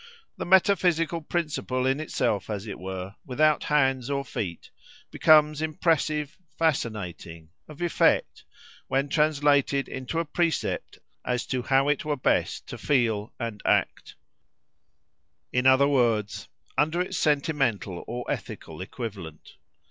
The 0.35 0.47
metaphysical 0.47 1.21
principle, 1.21 1.85
in 1.85 1.99
itself, 1.99 2.49
as 2.49 2.65
it 2.65 2.79
were, 2.79 3.13
without 3.23 3.65
hands 3.65 4.09
or 4.09 4.25
feet, 4.25 4.71
becomes 5.11 5.61
impressive, 5.61 6.39
fascinating, 6.57 7.49
of 7.67 7.83
effect, 7.83 8.43
when 8.87 9.09
translated 9.09 9.87
into 9.87 10.17
a 10.17 10.25
precept 10.25 10.97
as 11.23 11.45
to 11.45 11.61
how 11.61 11.87
it 11.87 12.03
were 12.03 12.17
best 12.17 12.65
to 12.69 12.79
feel 12.79 13.31
and 13.39 13.61
act; 13.63 14.15
in 15.53 15.67
other 15.67 15.87
words, 15.87 16.47
under 16.79 16.99
its 16.99 17.19
sentimental 17.19 18.03
or 18.07 18.25
ethical 18.27 18.81
equivalent. 18.81 19.57